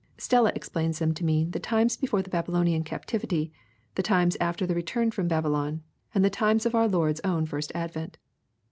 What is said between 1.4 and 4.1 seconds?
the times before the Babylonian captivity, the